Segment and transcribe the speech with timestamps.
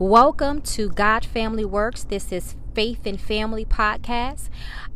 [0.00, 2.04] Welcome to God Family Works.
[2.04, 4.48] This is Faith and Family Podcast.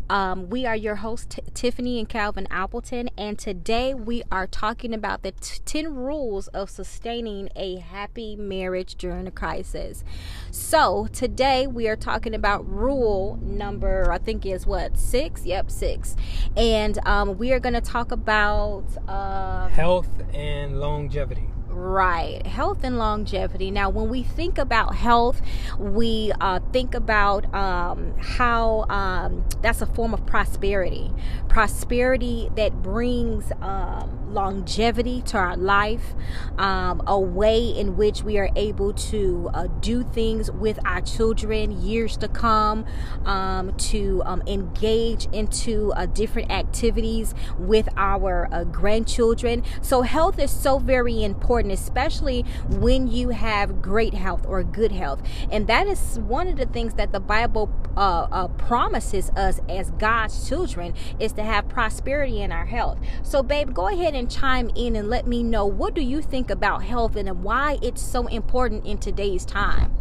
[0.09, 4.95] Um, we are your hosts, T- Tiffany and Calvin Appleton, and today we are talking
[4.95, 10.05] about the t- 10 rules of sustaining a happy marriage during a crisis.
[10.51, 15.45] So, today we are talking about rule number, I think is what, six?
[15.45, 16.17] Yep, six.
[16.57, 21.51] And um, we are going to talk about uh, health and longevity.
[21.77, 23.73] Right, health and longevity.
[23.73, 25.43] Now, when we think about health,
[25.77, 31.11] we uh, think about um, how um, that's a form of prosperity.
[31.49, 36.15] Prosperity that brings um, longevity to our life,
[36.59, 41.81] um, a way in which we are able to uh, do things with our children
[41.83, 42.85] years to come,
[43.25, 49.63] um, to um, engage into uh, different activities with our uh, grandchildren.
[49.81, 55.23] So, health is so very important, especially when you have great health or good health.
[55.51, 59.91] And that is one of the things that the Bible uh, uh, promises us as
[59.93, 62.99] God's children is to have prosperity in our health.
[63.23, 66.51] So, babe, go ahead and chime in and let me know what do you think
[66.51, 69.95] about health and why it's so important in today's time.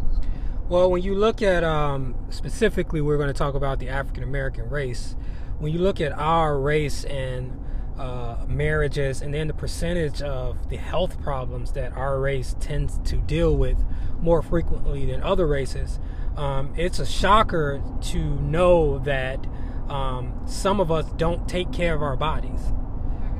[0.69, 4.69] Well, when you look at um, specifically, we're going to talk about the African American
[4.69, 5.15] race.
[5.59, 7.59] When you look at our race and
[7.97, 13.17] uh, marriages, and then the percentage of the health problems that our race tends to
[13.17, 13.83] deal with
[14.19, 15.99] more frequently than other races,
[16.37, 19.45] um, it's a shocker to know that
[19.89, 22.71] um, some of us don't take care of our bodies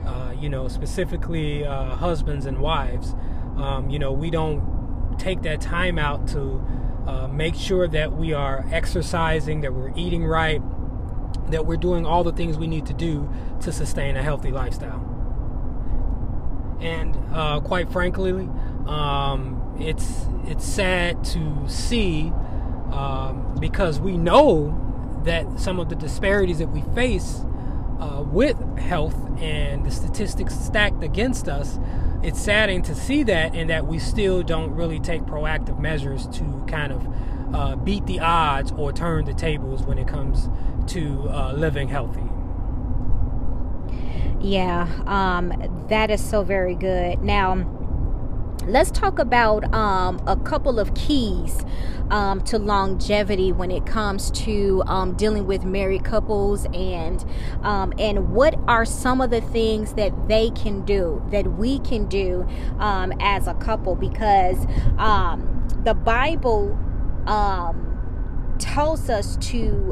[0.06, 3.16] uh, you know, specifically uh, husbands and wives.
[3.58, 6.64] Um, you know, we don't take that time out to
[7.08, 10.62] uh, make sure that we are exercising, that we're eating right,
[11.52, 13.30] that we're doing all the things we need to do
[13.62, 15.10] to sustain a healthy lifestyle.
[16.82, 18.50] And uh, quite frankly,
[18.88, 22.32] um, it's it's sad to see
[22.92, 24.80] um, because we know
[25.24, 27.46] that some of the disparities that we face
[28.04, 31.80] uh, with health and the statistics stacked against us,
[32.22, 36.66] it's saddening to see that and that we still don't really take proactive measures to
[36.68, 37.08] kind of
[37.56, 40.50] uh, beat the odds or turn the tables when it comes
[40.88, 42.24] to uh, living healthy.
[44.42, 47.22] Yeah, um, that is so very good.
[47.22, 47.54] Now,
[48.68, 51.66] let's talk about um, a couple of keys
[52.10, 57.26] um, to longevity when it comes to um, dealing with married couples and
[57.64, 62.06] um, and what are some of the things that they can do that we can
[62.08, 62.48] do
[62.80, 64.66] um, as a couple because
[64.98, 66.78] um, the Bible
[68.60, 69.92] tells us to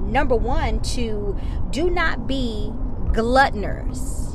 [0.00, 1.36] number one to
[1.70, 2.70] do not be
[3.12, 4.31] gluttoners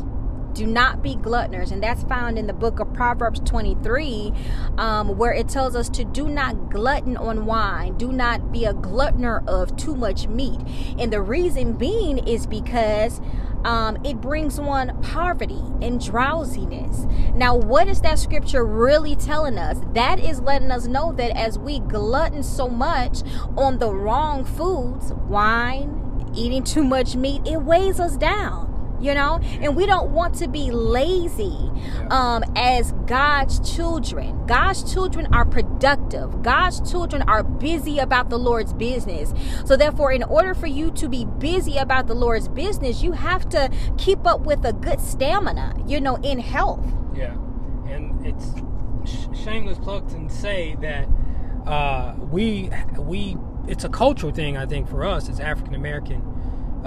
[0.58, 4.34] do not be gluttoners and that's found in the book of proverbs 23
[4.80, 8.74] um, where it tells us to do not glutton on wine do not be a
[8.74, 10.60] gluttoner of too much meat
[10.98, 13.22] and the reason being is because
[13.64, 17.06] um, it brings one poverty and drowsiness.
[17.34, 19.82] Now, what is that scripture really telling us?
[19.94, 23.24] That is letting us know that as we glutton so much
[23.58, 28.67] on the wrong foods, wine, eating too much meat, it weighs us down
[29.00, 29.40] you know?
[29.62, 31.72] And we don't want to be lazy
[32.10, 34.46] um, as god's children.
[34.46, 36.42] God's children are productive.
[36.42, 39.34] God's children are busy about the lord's business.
[39.66, 43.48] So therefore in order for you to be busy about the lord's business you have
[43.50, 46.86] to keep up with a good stamina you know in health.
[47.16, 47.34] Yeah.
[47.88, 48.54] And it's
[49.34, 51.08] shameless plug to say that
[51.66, 53.38] uh, we we
[53.68, 56.22] it's a cultural thing i think for us as african american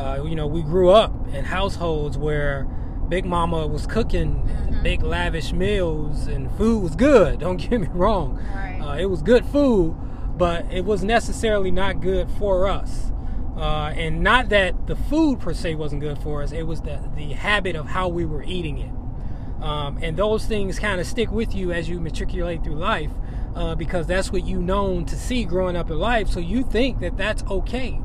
[0.01, 2.67] uh, you know, we grew up in households where
[3.09, 4.83] Big Mama was cooking mm-hmm.
[4.83, 7.41] big lavish meals and food was good.
[7.41, 8.37] Don't get me wrong.
[8.55, 8.81] Right.
[8.81, 9.97] Uh, it was good food,
[10.39, 13.13] but it was necessarily not good for us.
[13.57, 16.99] Uh, and not that the food per se wasn't good for us, it was the,
[17.15, 19.63] the habit of how we were eating it.
[19.63, 23.11] Um, and those things kind of stick with you as you matriculate through life
[23.55, 26.29] uh, because that's what you known to see growing up in life.
[26.29, 28.01] So you think that that's okay.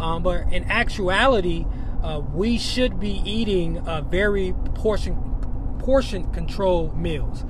[0.00, 1.66] Um, but in actuality,
[2.02, 5.16] uh, we should be eating uh, very portion
[5.78, 7.44] portion control meals,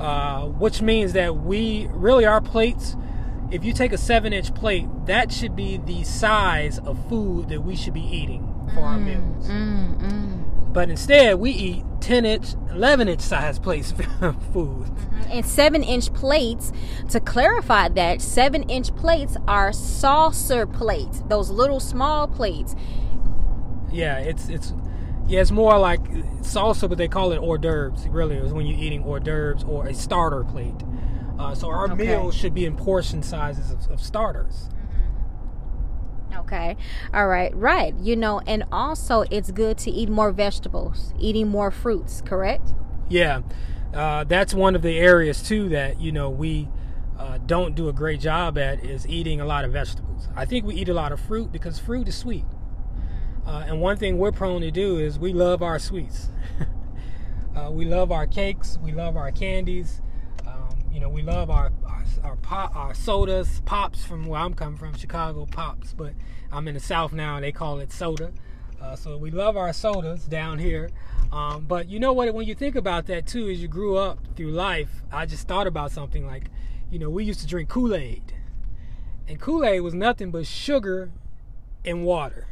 [0.00, 2.96] uh, which means that we really our plates.
[3.50, 7.62] If you take a seven inch plate, that should be the size of food that
[7.62, 8.42] we should be eating
[8.74, 9.48] for mm, our meals.
[9.48, 10.72] Mm, mm.
[10.72, 14.86] But instead, we eat 10 inch, 11 inch size plates of food.
[14.86, 15.30] Mm-hmm.
[15.32, 16.72] And 7 inch plates,
[17.10, 22.74] to clarify that, 7 inch plates are saucer plates, those little small plates.
[23.90, 24.74] Yeah, it's, it's,
[25.26, 26.02] yeah, it's more like
[26.42, 28.08] salsa, but they call it hors d'oeuvres.
[28.08, 30.74] Really, is when you're eating hors d'oeuvres or a starter plate.
[31.38, 32.06] Uh, so our Okay.
[32.06, 34.68] meals should be in portion sizes of, of starters.
[36.38, 36.76] Okay.
[37.12, 37.54] All right.
[37.54, 37.94] Right.
[38.00, 42.74] You know, and also it's good to eat more vegetables, eating more fruits, correct?
[43.08, 43.42] Yeah,
[43.92, 46.68] uh, that's one of the areas too that you know we
[47.18, 50.28] uh, don't do a great job at is eating a lot of vegetables.
[50.34, 52.46] I think we eat a lot of fruit because fruit is sweet,
[53.46, 56.30] uh, and one thing we're prone to do is we love our sweets.
[57.56, 60.00] uh, we love our cakes, we love our candies.
[60.92, 64.78] You know, we love our our our, pop, our sodas, pops from where I'm coming
[64.78, 66.12] from, Chicago pops, but
[66.52, 67.36] I'm in the South now.
[67.36, 68.32] And they call it soda.
[68.80, 70.90] Uh, so we love our sodas down here.
[71.32, 72.34] Um, but you know what?
[72.34, 75.66] When you think about that too, as you grew up through life, I just thought
[75.66, 76.50] about something like,
[76.90, 78.34] you know, we used to drink Kool Aid,
[79.26, 81.10] and Kool Aid was nothing but sugar
[81.86, 82.48] and water.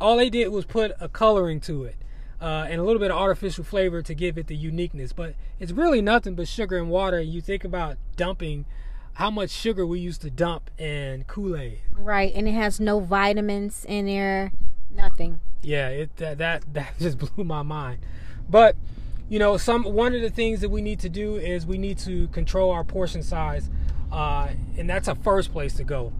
[0.00, 1.96] All they did was put a coloring to it
[2.40, 5.12] uh, and a little bit of artificial flavor to give it the uniqueness.
[5.12, 7.20] But it's really nothing but sugar and water.
[7.20, 8.64] You think about dumping
[9.14, 11.80] how much sugar we used to dump in Kool Aid.
[11.96, 12.32] Right.
[12.34, 14.52] And it has no vitamins in there,
[14.94, 15.40] nothing.
[15.62, 17.98] Yeah, it that, that that just blew my mind.
[18.48, 18.76] But
[19.28, 21.98] you know, some one of the things that we need to do is we need
[21.98, 23.68] to control our portion size,
[24.10, 26.12] uh, and that's a first place to go.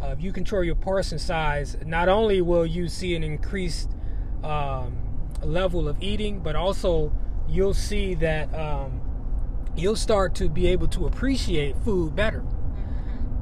[0.00, 3.90] Uh, if you control your portion size, not only will you see an increased
[4.42, 4.96] um,
[5.46, 7.12] level of eating, but also
[7.48, 9.00] you'll see that um,
[9.76, 12.44] you'll start to be able to appreciate food better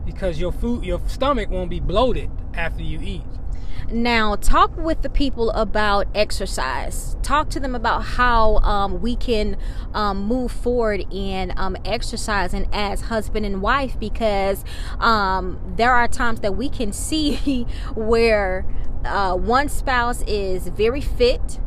[0.04, 3.22] because your food, your stomach won't be bloated after you eat.
[3.90, 7.16] Now, talk with the people about exercise.
[7.22, 9.56] Talk to them about how um, we can
[9.93, 14.64] um, move forward in um, exercising as husband and wife because
[14.98, 18.64] um, there are times that we can see where
[19.05, 21.58] uh, one spouse is very fit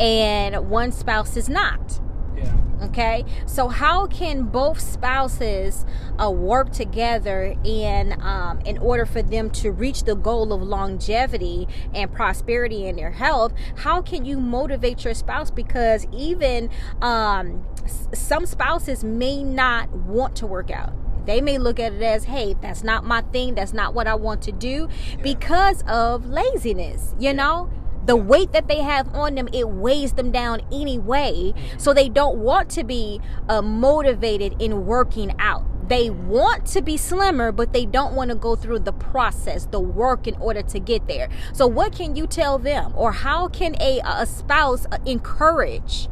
[0.00, 2.00] and one spouse is not.
[2.36, 2.54] Yeah.
[2.80, 5.84] Okay, so how can both spouses
[6.22, 11.66] uh, work together in um, in order for them to reach the goal of longevity
[11.92, 13.52] and prosperity in their health?
[13.78, 15.50] How can you motivate your spouse?
[15.50, 16.70] Because even
[17.02, 20.92] um, s- some spouses may not want to work out.
[21.26, 23.54] They may look at it as, hey, that's not my thing.
[23.56, 24.88] That's not what I want to do
[25.22, 27.68] because of laziness, you know?
[28.08, 31.52] The weight that they have on them it weighs them down anyway.
[31.76, 35.62] So they don't want to be uh, motivated in working out.
[35.88, 39.80] They want to be slimmer but they don't want to go through the process the
[39.80, 41.28] work in order to get there.
[41.52, 42.94] So what can you tell them?
[42.96, 46.08] Or how can a, a spouse uh, encourage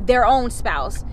[0.00, 1.04] their own spouse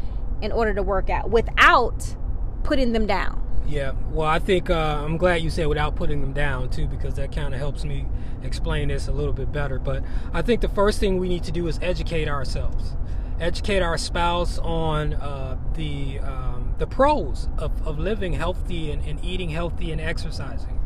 [0.42, 2.15] in order to work out without
[2.63, 3.41] putting them down
[3.71, 7.13] Yeah, well, I think uh, I'm glad you said without putting them down too, because
[7.13, 8.06] that kind of helps me
[8.44, 9.79] explain this a little bit better.
[9.79, 10.03] But
[10.33, 12.97] I think the first thing we need to do is educate ourselves,
[13.39, 19.23] educate our spouse on uh, the um, the pros of, of living healthy and, and
[19.23, 20.77] eating healthy and exercising.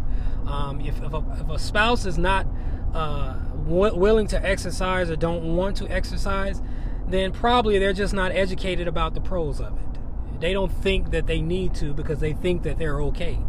[0.46, 2.46] Um, if, if, a, if a spouse is not
[2.94, 3.34] uh,
[3.68, 6.62] w- willing to exercise or don't want to exercise,
[7.08, 9.85] then probably they're just not educated about the pros of it.
[10.40, 13.40] They don't think that they need to because they think that they're okay.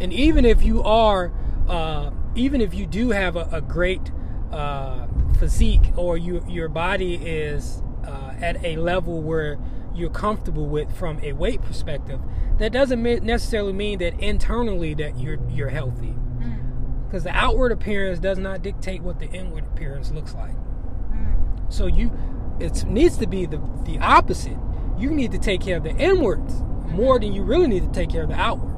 [0.00, 1.32] And even if you are,
[1.68, 4.10] uh, even if you do have a, a great
[4.52, 5.06] uh,
[5.38, 9.58] physique or you, your body is uh, at a level where
[9.94, 12.20] you're comfortable with from a weight perspective,
[12.58, 16.14] that doesn't necessarily mean that internally that you're you're healthy.
[17.06, 20.54] Because the outward appearance does not dictate what the inward appearance looks like.
[21.68, 22.10] So you,
[22.58, 24.56] it needs to be the the opposite.
[24.98, 28.10] You need to take care of the inwards more than you really need to take
[28.10, 28.72] care of the outward.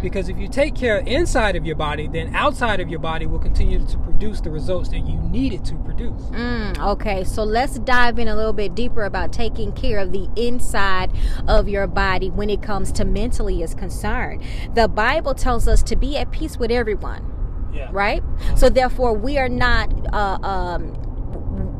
[0.00, 3.26] Because if you take care of inside of your body, then outside of your body
[3.26, 6.20] will continue to produce the results that you need it to produce.
[6.24, 10.28] Mm, okay, so let's dive in a little bit deeper about taking care of the
[10.36, 11.10] inside
[11.48, 14.42] of your body when it comes to mentally is concerned.
[14.74, 17.24] The Bible tells us to be at peace with everyone,
[17.72, 17.88] Yeah.
[17.90, 18.22] right?
[18.56, 20.92] So therefore, we are not uh, um,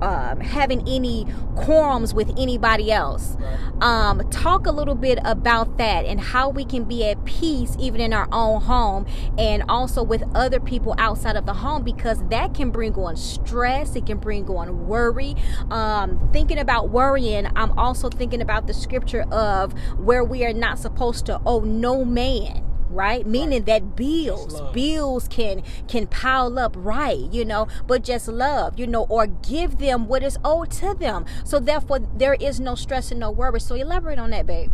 [0.02, 1.24] um, having any
[1.54, 3.36] quorums with anybody else.
[3.80, 8.00] Um, talk a little bit about that and how we can be at peace even
[8.00, 9.06] in our own home
[9.38, 13.96] and also with other people outside of the home because that can bring on stress,
[13.96, 15.34] it can bring on worry.
[15.70, 20.78] Um, thinking about worrying, I'm also thinking about the scripture of where we are not
[20.78, 23.26] supposed to owe no man right?
[23.26, 27.68] Meaning that bills bills can can pile up right you know?
[27.86, 31.26] But just love you know or give them what is owed to them.
[31.44, 33.60] So therefore there is no stress and no worry.
[33.60, 34.70] So elaborate on that babe.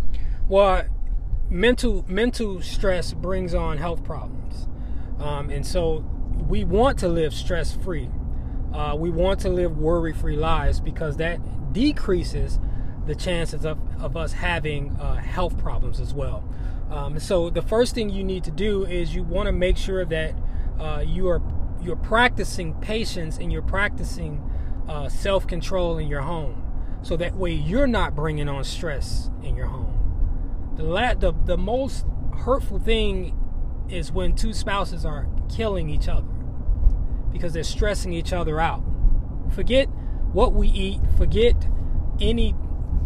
[0.49, 0.85] Well,
[1.49, 4.69] mental mental stress brings on health problems,
[5.19, 6.05] um, and so
[6.49, 8.11] we want to live stress free.
[8.73, 11.41] Uh, we want to live worry free lives because that
[11.73, 12.59] decreases
[13.07, 16.45] the chances of, of us having uh, health problems as well.
[16.91, 20.05] Um, so the first thing you need to do is you want to make sure
[20.05, 20.35] that
[20.79, 21.41] uh, you are
[21.83, 24.43] you're practicing patience and you're practicing
[24.89, 26.63] uh, self control in your home,
[27.03, 30.73] so that way you're not bringing on stress in your home.
[30.77, 32.07] The la- the the most
[32.39, 33.37] hurtful thing
[33.89, 36.29] is when two spouses are killing each other
[37.33, 38.83] because they're stressing each other out.
[39.51, 39.87] Forget
[40.33, 41.01] what we eat.
[41.17, 41.55] Forget
[42.21, 42.55] any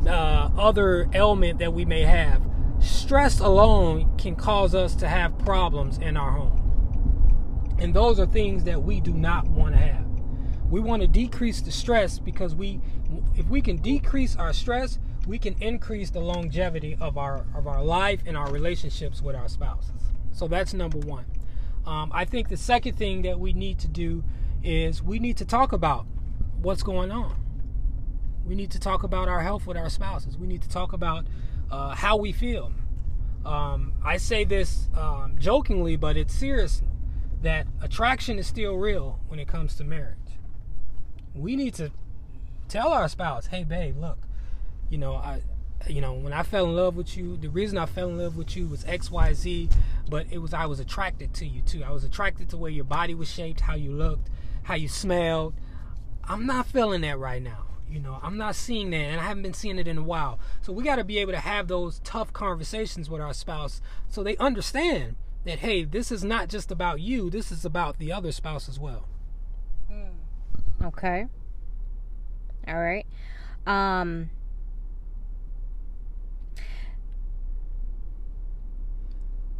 [0.06, 2.42] uh, other ailment that we may have.
[2.84, 7.76] Stress alone can cause us to have problems in our home.
[7.78, 10.04] And those are things that we do not want to have.
[10.70, 12.80] We want to decrease the stress because we
[13.36, 17.82] if we can decrease our stress, we can increase the longevity of our of our
[17.82, 20.12] life and our relationships with our spouses.
[20.32, 21.24] So that's number 1.
[21.86, 24.24] Um, I think the second thing that we need to do
[24.62, 26.06] is we need to talk about
[26.60, 27.36] what's going on.
[28.44, 30.36] We need to talk about our health with our spouses.
[30.36, 31.26] We need to talk about
[31.70, 32.72] uh, how we feel.
[33.44, 36.82] Um, I say this um, jokingly, but it's serious
[37.42, 40.16] that attraction is still real when it comes to marriage.
[41.34, 41.90] We need to
[42.68, 44.18] tell our spouse, "Hey, babe, look,
[44.88, 45.42] you know, I,
[45.88, 48.36] you know, when I fell in love with you, the reason I fell in love
[48.36, 49.68] with you was X, Y, Z,
[50.08, 51.82] but it was I was attracted to you too.
[51.84, 54.30] I was attracted to where your body was shaped, how you looked,
[54.62, 55.54] how you smelled.
[56.24, 57.66] I'm not feeling that right now.
[57.94, 60.40] You know, I'm not seeing that, and I haven't been seeing it in a while.
[60.62, 64.24] So we got to be able to have those tough conversations with our spouse, so
[64.24, 67.30] they understand that hey, this is not just about you.
[67.30, 69.06] This is about the other spouse as well.
[70.82, 71.26] Okay.
[72.66, 73.06] All right.
[73.64, 74.30] Um.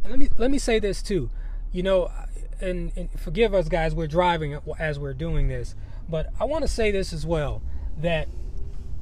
[0.03, 1.29] And let me let me say this too.
[1.71, 2.11] You know,
[2.59, 5.73] and, and forgive us guys, we're driving as we're doing this,
[6.09, 7.61] but I want to say this as well
[7.97, 8.27] that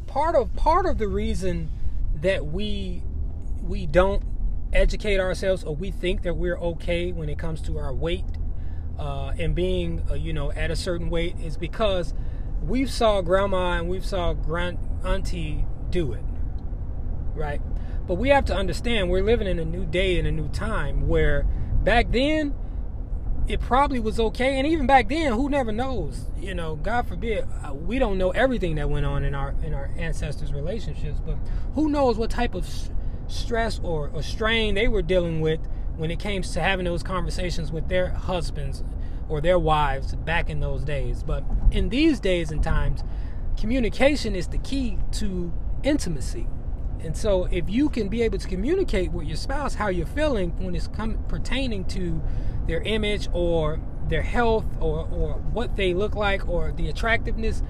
[0.07, 1.69] part of part of the reason
[2.21, 3.03] that we
[3.61, 4.23] we don't
[4.71, 8.25] educate ourselves or we think that we're okay when it comes to our weight
[8.99, 12.13] uh, and being uh, you know at a certain weight is because
[12.61, 16.23] we've saw grandma and we've saw grand auntie do it
[17.35, 17.61] right?
[18.07, 21.07] But we have to understand we're living in a new day and a new time
[21.07, 21.43] where
[21.83, 22.53] back then
[23.47, 24.57] it probably was okay.
[24.57, 26.27] And even back then who never knows?
[26.39, 29.73] You know god forbid uh, we don't know everything that went on in our in
[29.73, 31.37] our ancestors relationships but
[31.73, 32.67] who knows what type of
[33.27, 35.59] stress or, or strain they were dealing with
[35.95, 38.83] when it came to having those conversations with their husbands
[39.29, 41.23] or their wives back in those days.
[41.23, 43.03] But in these days and times
[43.57, 46.47] communication is the key to intimacy
[47.03, 50.51] and so if you can be able to communicate with your spouse how you're feeling
[50.63, 52.21] when it's come pertaining to
[52.65, 57.61] their image or their health or, or what they look like or the attractiveness,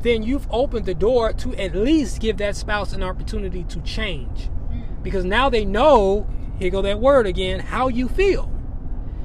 [0.00, 4.48] then you've opened the door to at least give that spouse an opportunity to change.
[4.70, 5.02] Mm.
[5.02, 6.26] Because now they know,
[6.58, 8.50] here go that word again, how you feel.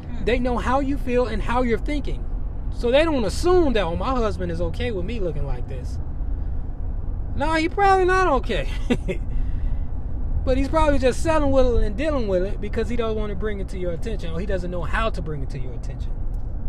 [0.01, 0.25] Mm.
[0.25, 2.25] They know how you feel and how you're thinking.
[2.71, 5.97] So they don't assume that, oh, my husband is okay with me looking like this.
[7.35, 8.69] No, he probably not okay.
[10.45, 13.31] but he's probably just selling with it and dealing with it because he don't want
[13.31, 15.59] to bring it to your attention or he doesn't know how to bring it to
[15.59, 16.11] your attention.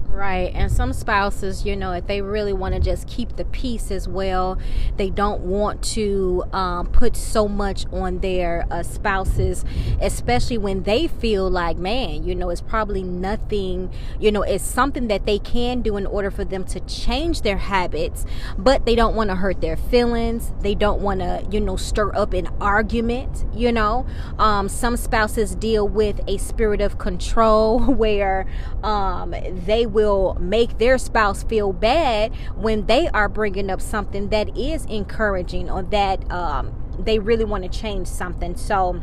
[0.08, 0.50] Right.
[0.54, 4.08] And some spouses, you know, if they really want to just keep the peace as
[4.08, 4.58] well,
[4.96, 9.62] they don't want to um, put so much on their uh, spouses,
[10.00, 15.08] especially when they feel like, man, you know, it's probably nothing, you know, it's something
[15.08, 18.24] that they can do in order for them to change their habits,
[18.56, 20.52] but they don't want to hurt their feelings.
[20.60, 24.06] They don't want to, you know, stir up an argument, you know.
[24.38, 28.46] Um, some spouses deal with a spirit of control where
[28.82, 29.34] um,
[29.66, 34.56] they will will make their spouse feel bad when they are bringing up something that
[34.56, 38.56] is encouraging or that um, they really want to change something.
[38.56, 39.02] So,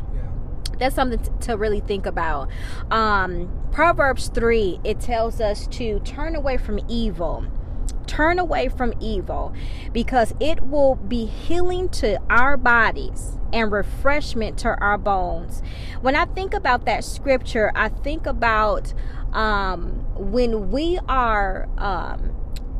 [0.78, 2.48] that's something to really think about.
[2.90, 7.46] Um, Proverbs 3, it tells us to turn away from evil.
[8.06, 9.54] Turn away from evil
[9.92, 15.62] because it will be healing to our bodies and refreshment to our bones.
[16.00, 18.92] When I think about that scripture, I think about
[19.32, 22.34] um, when we are um,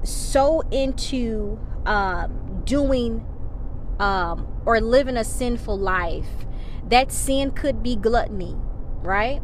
[0.04, 3.26] so into um, doing
[3.99, 6.47] um, or living a sinful life,
[6.88, 8.57] that sin could be gluttony,
[9.02, 9.40] right?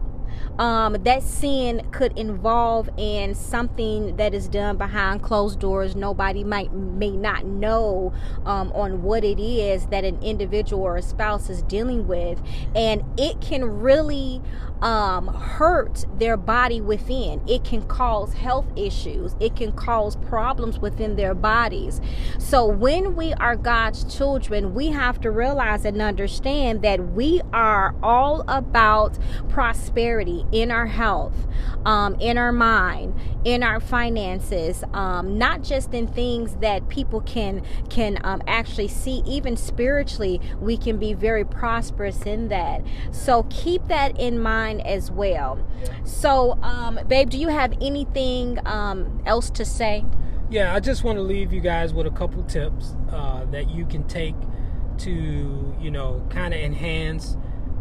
[0.60, 5.96] Um, that sin could involve in something that is done behind closed doors.
[5.96, 8.12] Nobody might may not know
[8.44, 12.42] um, on what it is that an individual or a spouse is dealing with,
[12.74, 14.42] and it can really
[14.82, 17.40] um, hurt their body within.
[17.48, 22.02] It can cause health issues, it can cause problems within their bodies.
[22.38, 27.94] So, when we are God's children, we have to realize and understand that we are
[28.02, 31.46] all about prosperity in our health,
[31.84, 33.14] um, in our mind,
[33.44, 39.22] in our finances, um, not just in things that people can can um, actually see.
[39.26, 42.82] Even spiritually, we can be very prosperous in that.
[43.12, 45.58] So keep that in mind as well.
[46.04, 50.04] So, um, babe, do you have anything um, else to say?
[50.50, 53.86] Yeah, I just want to leave you guys with a couple tips uh, that you
[53.86, 54.34] can take
[54.98, 57.36] to, you know, kind of enhance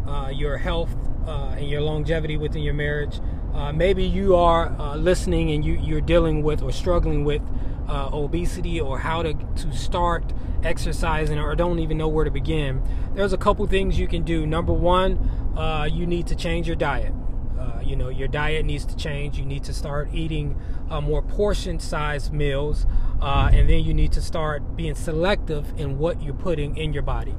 [0.06, 0.94] uh, your health
[1.26, 3.20] uh, and your longevity within your marriage.
[3.54, 7.42] Uh, maybe you are uh, listening and you, you're dealing with or struggling with
[7.88, 12.82] uh, obesity or how to, to start exercising or don't even know where to begin.
[13.14, 14.46] There's a couple things you can do.
[14.46, 15.18] Number one,
[15.56, 17.12] uh, you need to change your diet.
[17.82, 19.38] you know, your diet needs to change.
[19.38, 20.54] You need to start eating
[21.02, 22.86] more portion sized meals.
[23.20, 27.34] and then you need to start being selective in what you're putting in your body.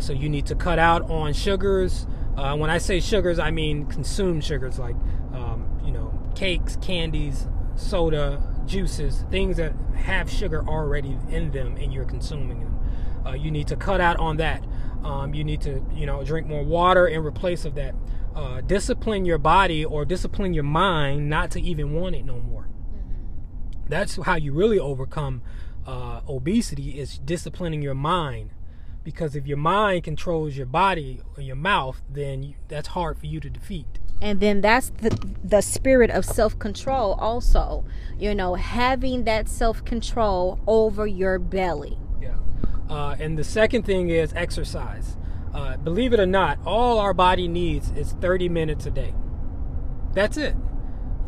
[0.00, 2.06] so you need to cut out on sugars.
[2.38, 4.94] Uh, when I say sugars, I mean consumed sugars like,
[5.32, 11.92] um, you know, cakes, candies, soda, juices, things that have sugar already in them and
[11.92, 12.78] you're consuming them.
[13.26, 14.64] Uh, you need to cut out on that.
[15.02, 17.96] Um, you need to, you know, drink more water in replace of that.
[18.36, 22.68] Uh, discipline your body or discipline your mind not to even want it no more.
[22.68, 23.88] Mm-hmm.
[23.88, 25.42] That's how you really overcome
[25.84, 28.50] uh, obesity is disciplining your mind
[29.08, 33.24] because if your mind controls your body or your mouth then you, that's hard for
[33.24, 33.86] you to defeat.
[34.20, 35.08] And then that's the
[35.42, 37.86] the spirit of self-control also
[38.18, 41.96] you know having that self-control over your belly.
[42.20, 42.36] Yeah.
[42.90, 45.16] Uh, and the second thing is exercise.
[45.54, 49.14] Uh, believe it or not all our body needs is 30 minutes a day.
[50.12, 50.54] That's it.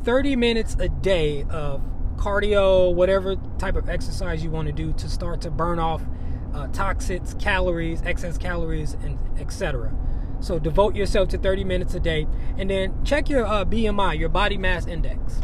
[0.04, 1.80] 30 minutes a day of
[2.16, 6.02] cardio whatever type of exercise you want to do to start to burn off
[6.54, 9.92] uh, toxins, calories, excess calories, and etc.
[10.40, 14.28] So devote yourself to 30 minutes a day, and then check your uh, BMI, your
[14.28, 15.40] body mass index.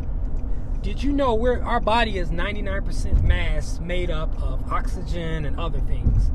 [0.83, 5.81] Did you know where our body is 99% mass made up of oxygen and other
[5.81, 6.31] things?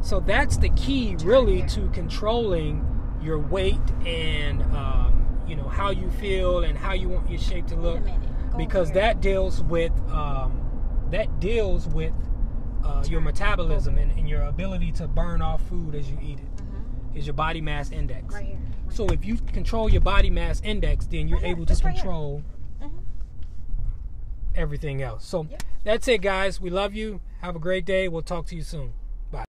[0.00, 2.86] So that's the key, really, to controlling
[3.22, 7.66] your weight and um, you know how you feel and how you want your shape
[7.68, 8.02] to look,
[8.56, 10.58] because that deals with um,
[11.10, 12.14] that deals with
[12.84, 16.56] uh, your metabolism and, and, your ability to burn off food as you eat it
[16.56, 17.16] mm-hmm.
[17.18, 18.34] is your body mass index.
[18.34, 18.56] Right here.
[18.56, 22.42] Right so if you control your body mass index, then you're right able to control
[22.82, 22.98] mm-hmm.
[24.54, 25.24] everything else.
[25.26, 25.62] So yep.
[25.84, 26.60] that's it, guys.
[26.60, 27.20] We love you.
[27.40, 28.08] Have a great day.
[28.08, 28.92] We'll talk to you soon.
[29.30, 29.44] Bye.